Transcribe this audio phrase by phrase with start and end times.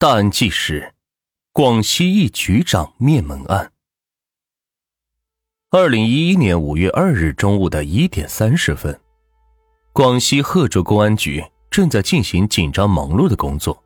[0.00, 0.94] 大案纪实：
[1.52, 3.72] 广西一局长灭门案。
[5.70, 8.96] 二零一一年五月二日中午的一点三十分，
[9.92, 13.82] 广西贺州公安局正在进行紧张忙碌的工作。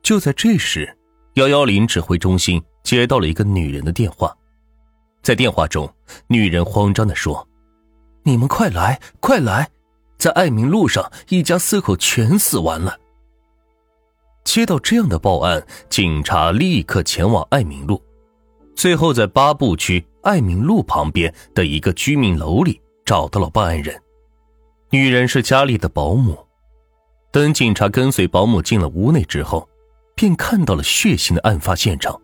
[0.00, 0.96] 就在这时，
[1.34, 4.32] 幺幺零指挥中心接到了一个女人的电话。
[5.24, 5.92] 在电话中，
[6.28, 7.44] 女人慌张的说
[8.22, 9.68] ：“你们快来，快来，
[10.18, 12.96] 在爱民路上，一家四口全死完了。”
[14.44, 18.02] 接到这样的报案，警察立刻前往爱民路，
[18.74, 24.00] 最后在八步区爱民路旁边的一个居民楼里找到了报案人。
[24.90, 26.38] 女人是家里的保姆。
[27.30, 29.66] 等警察跟随保姆进了屋内之后，
[30.14, 32.20] 便看到了血腥的案发现场。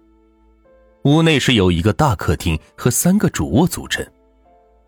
[1.05, 4.07] 屋内是由一个大客厅和三个主卧组成，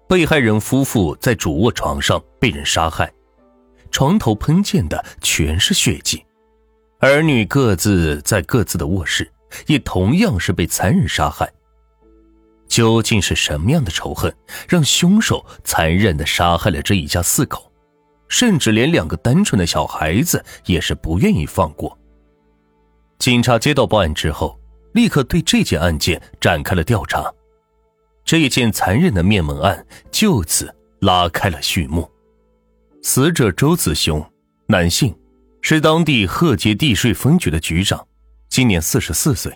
[0.06, 3.10] 被害人夫妇在主卧床上被人杀害，
[3.90, 6.22] 床头喷溅的全是血迹。
[7.00, 9.30] 儿女各自在各自的卧室，
[9.66, 11.50] 也同样是被残忍杀害。
[12.68, 14.32] 究竟是什么样的仇恨，
[14.68, 17.72] 让凶手残忍的杀害了这一家四口，
[18.28, 21.98] 甚至连两个单纯的小孩子也是不愿意放过？
[23.18, 24.60] 警察接到报案之后，
[24.92, 27.32] 立刻对这件案件展开了调查，
[28.26, 32.08] 这一件残忍的灭门案就此拉开了序幕。
[33.02, 34.22] 死者周子雄，
[34.66, 35.16] 男性。
[35.62, 38.06] 是当地贺街地税分局的局长，
[38.48, 39.52] 今年四十四岁。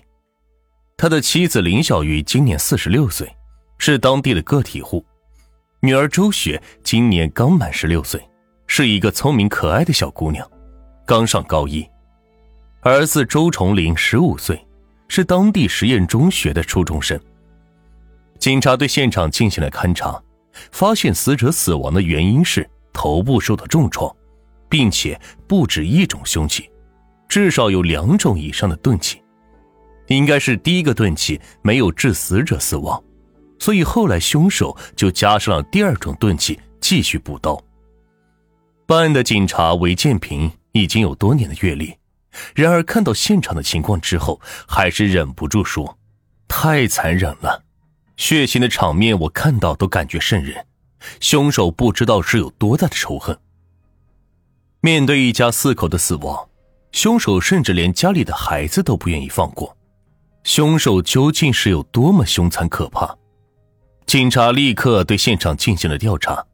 [0.96, 3.28] 他的妻子林小鱼今年四十六岁，
[3.78, 5.04] 是当地的个体户。
[5.80, 8.22] 女儿周雪今年刚满十六岁，
[8.66, 10.48] 是一个聪明可爱的小姑娘，
[11.04, 11.86] 刚上高一。
[12.82, 14.64] 儿子周崇林十五岁，
[15.08, 17.18] 是当地实验中学的初中生。
[18.38, 20.22] 警察对现场进行了勘查，
[20.70, 24.14] 发现死者死亡的原因是头部受到重创。
[24.74, 26.68] 并且不止一种凶器，
[27.28, 29.22] 至少有两种以上的钝器，
[30.08, 33.00] 应该是第一个钝器没有致死者死亡，
[33.60, 37.56] 所以后来凶手就加上了第二种钝器继续补刀。
[38.84, 41.96] 办案的警察韦建平已经有多年的阅历，
[42.52, 45.96] 然而看到现场的情况之后，还是忍不住说
[46.48, 47.62] ：“太残忍了，
[48.16, 50.66] 血腥的场面我看到都感觉瘆人，
[51.20, 53.38] 凶手不知道是有多大的仇恨。”
[54.84, 56.46] 面对一家四口的死亡，
[56.92, 59.74] 凶手甚至连家里的孩子都不愿意放过。
[60.42, 63.16] 凶手究竟是有多么凶残可怕？
[64.04, 66.44] 警察立刻对现场进行了调查。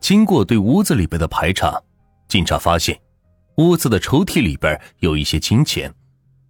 [0.00, 1.78] 经过对屋子里边的排查，
[2.28, 2.98] 警察发现，
[3.58, 5.92] 屋子的抽屉里边有一些金钱，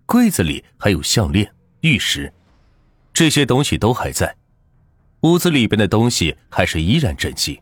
[0.07, 2.33] 柜子里还有项链、玉石，
[3.13, 4.33] 这些东西都还在。
[5.23, 7.61] 屋子里边的东西还是依然整齐。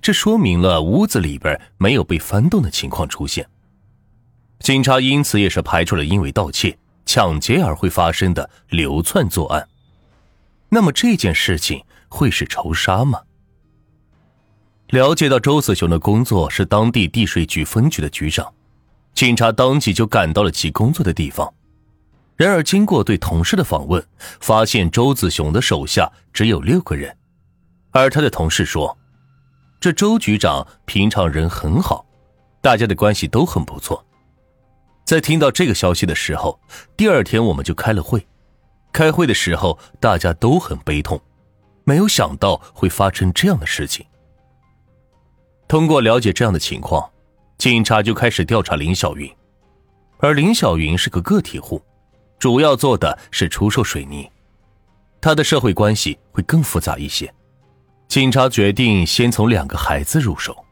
[0.00, 3.46] 这说明了屋子里边没有被翻动的情况出现。
[4.60, 6.76] 警察因此也是排除了因为盗窃、
[7.06, 9.66] 抢劫而会发生的流窜作案。
[10.68, 13.20] 那么这件事情会是仇杀吗？
[14.88, 18.52] 了解到周子雄的工作是当地地税局分局的局长，
[19.14, 21.52] 警察当即就赶到了其工作的地方。
[22.36, 24.04] 然而经过对同事的访问，
[24.40, 27.16] 发现周子雄的手下只有六个人，
[27.90, 28.96] 而他的同事说。
[29.80, 32.04] 这周局长平常人很好，
[32.60, 34.04] 大家的关系都很不错。
[35.06, 36.60] 在听到这个消息的时候，
[36.98, 38.24] 第二天我们就开了会。
[38.92, 41.18] 开会的时候，大家都很悲痛，
[41.84, 44.04] 没有想到会发生这样的事情。
[45.66, 47.10] 通过了解这样的情况，
[47.56, 49.34] 警察就开始调查林小云。
[50.18, 51.82] 而林小云是个个体户，
[52.38, 54.30] 主要做的是出售水泥，
[55.22, 57.32] 他的社会关系会更复杂一些。
[58.10, 60.64] 警察决定先从两个孩子入手。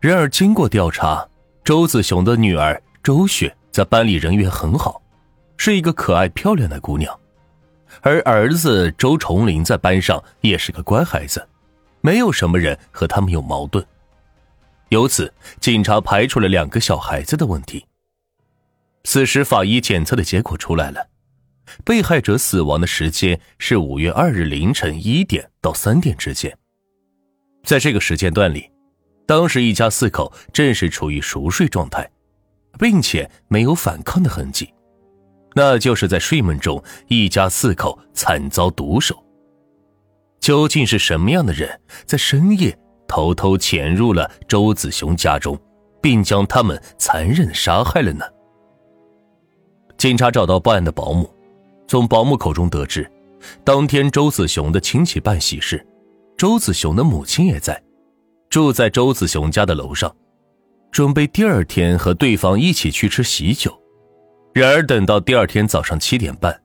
[0.00, 1.24] 然而，经过调查，
[1.62, 5.00] 周子雄的女儿周雪在班里人缘很好，
[5.56, 7.08] 是一个可爱漂亮的姑娘；
[8.00, 11.48] 而儿子周崇林在班上也是个乖孩子，
[12.00, 13.86] 没有什么人和他们有矛盾。
[14.88, 17.86] 由此，警察排除了两个小孩子的问题。
[19.04, 21.06] 此时，法医检测的结果出来了。
[21.84, 26.56] 被害者死亡的时间是五月二日凌晨一点到三点之间，
[27.64, 28.70] 在这个时间段里，
[29.26, 32.08] 当时一家四口正是处于熟睡状态，
[32.78, 34.72] 并且没有反抗的痕迹，
[35.54, 39.16] 那就是在睡梦中一家四口惨遭毒手。
[40.40, 42.78] 究竟是什么样的人在深夜
[43.08, 45.58] 偷偷潜入了周子雄家中，
[46.02, 48.26] 并将他们残忍杀害了呢？
[49.96, 51.33] 警察找到报案的保姆。
[51.86, 53.10] 从保姆口中得知，
[53.62, 55.86] 当天周子雄的亲戚办喜事，
[56.36, 57.80] 周子雄的母亲也在，
[58.48, 60.14] 住在周子雄家的楼上，
[60.90, 63.78] 准备第二天和对方一起去吃喜酒。
[64.52, 66.62] 然而等到第二天早上七点半，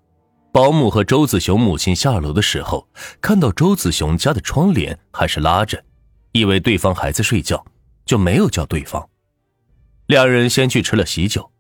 [0.52, 2.88] 保姆和周子雄母亲下楼的时候，
[3.20, 5.84] 看到周子雄家的窗帘还是拉着，
[6.32, 7.66] 以为对方还在睡觉，
[8.06, 9.08] 就没有叫对方。
[10.08, 11.52] 两人先去吃了喜酒。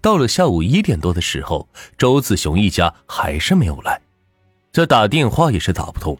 [0.00, 4.00] 到了下午一点多的时候，周子雄一家还是没有来，
[4.72, 6.18] 这打电话也是打不通。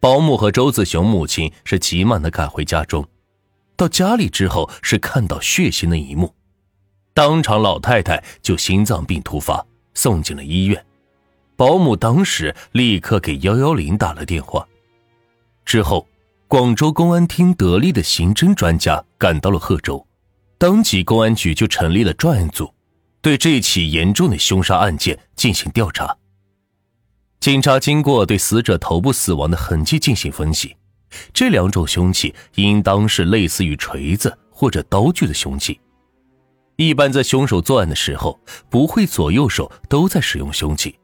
[0.00, 3.06] 保姆和周子雄母亲是急忙的赶回家中，
[3.76, 6.34] 到家里之后是看到血腥的一幕，
[7.14, 9.64] 当场老太太就心脏病突发，
[9.94, 10.84] 送进了医院。
[11.56, 14.66] 保姆当时立刻给幺幺零打了电话，
[15.64, 16.06] 之后，
[16.48, 20.04] 广州公安厅得力的刑侦专家赶到了贺州。
[20.58, 22.72] 当即，公安局就成立了专案组，
[23.20, 26.16] 对这起严重的凶杀案件进行调查。
[27.40, 30.74] 警察经过对死者头部死亡的痕迹进行分析，
[31.32, 35.78] 这两种凶器应当是类似于锤子或者刀具的凶器。
[36.76, 38.40] 一般在凶手作案的时候，
[38.70, 40.98] 不会左右手都在使用凶器，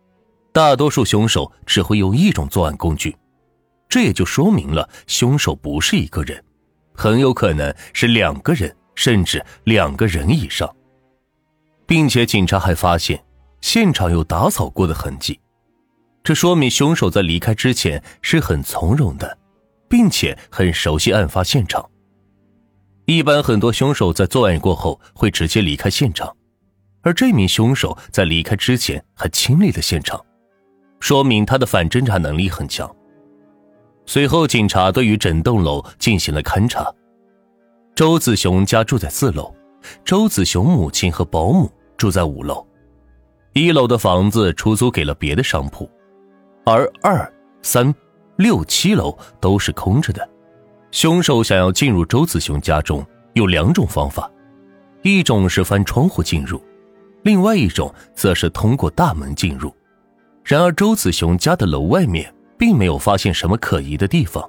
[0.52, 3.14] 大多数凶手只会用一种作案工具。
[3.88, 6.42] 这也就说明了凶手不是一个人，
[6.94, 8.74] 很有可能是两个人。
[9.00, 10.70] 甚至两个人以上，
[11.86, 13.24] 并且警察还发现
[13.62, 15.40] 现场有打扫过的痕迹，
[16.22, 19.38] 这说明凶手在离开之前是很从容的，
[19.88, 21.82] 并且很熟悉案发现场。
[23.06, 26.36] 一般很多凶手在作案过后会直接离开现场，
[27.00, 30.22] 而这名凶手在离开之前还清理了现场，
[31.00, 32.94] 说明他的反侦查能力很强。
[34.04, 36.92] 随后，警察对于整栋楼进行了勘查。
[38.00, 39.54] 周子雄家住在四楼，
[40.06, 42.66] 周子雄母亲和保姆住在五楼，
[43.52, 45.86] 一楼的房子出租给了别的商铺，
[46.64, 47.30] 而二、
[47.60, 47.94] 三、
[48.36, 50.26] 六、七楼都是空着的。
[50.90, 54.30] 凶手想要进入周子雄家中有两种方法，
[55.02, 56.58] 一种是翻窗户进入，
[57.22, 59.70] 另外一种则是通过大门进入。
[60.42, 64.42] 然而周子雄家的楼外面并没有发现什么可疑的地方。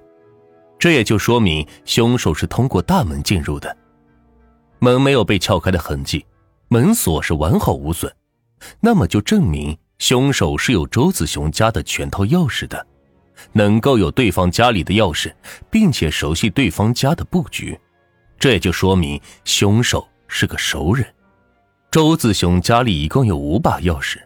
[0.81, 3.77] 这也就说明凶手是通过大门进入的，
[4.79, 6.25] 门没有被撬开的痕迹，
[6.69, 8.11] 门锁是完好无损，
[8.79, 12.83] 那么就证明凶手是有周子雄家的全套钥匙的，
[13.51, 15.31] 能够有对方家里的钥匙，
[15.69, 17.79] 并且熟悉对方家的布局，
[18.39, 21.05] 这也就说明凶手是个熟人。
[21.91, 24.17] 周子雄家里一共有五把钥匙，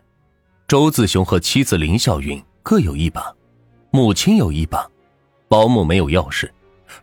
[0.70, 3.36] 周子雄和妻子林小云各有一把，
[3.92, 4.90] 母亲有一把。
[5.48, 6.50] 保姆没有钥匙，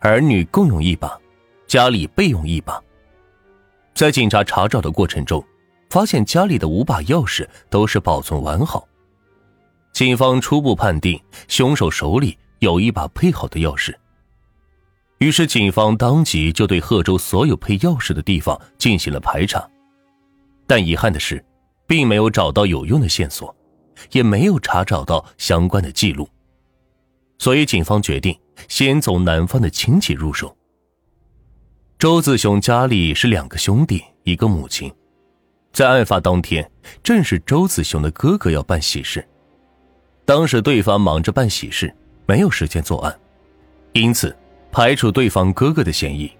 [0.01, 1.19] 儿女共用一把，
[1.67, 2.83] 家里备用一把。
[3.95, 5.45] 在警察查找的过程中，
[5.91, 8.87] 发现家里的五把钥匙都是保存完好。
[9.93, 13.95] 警方初步判定凶手手里有一把配好的钥匙。
[15.19, 19.69] 于是，警方当即就对贺州所有配钥匙的地方进行了排查。
[20.67, 21.45] 但遗憾的是，
[21.87, 23.55] 并没有找到有用的线索，
[24.11, 26.29] 也没有查找到相关的记录。
[27.43, 30.57] 所以，警方决定先从男方的亲戚入手。
[31.99, 34.89] 周子雄家里是两个兄弟，一个母亲。
[35.73, 36.71] 在案发当天，
[37.03, 39.27] 正是周子雄的哥哥要办喜事，
[40.25, 41.93] 当时对方忙着办喜事，
[42.27, 43.19] 没有时间作案，
[43.93, 44.33] 因此
[44.71, 46.31] 排除对方哥哥的嫌疑。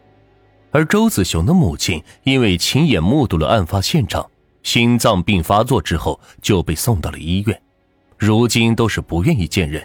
[0.71, 4.31] 而周子雄的母亲因为亲眼目睹了案发现场，
[4.63, 7.61] 心脏病发作之后就被送到了医院，
[8.17, 9.85] 如今都是不愿意见人。